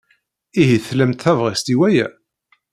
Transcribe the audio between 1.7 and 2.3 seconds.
i waya?